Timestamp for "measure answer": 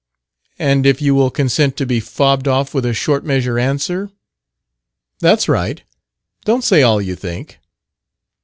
3.23-4.09